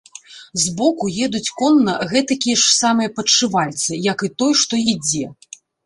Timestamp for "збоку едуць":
0.61-1.53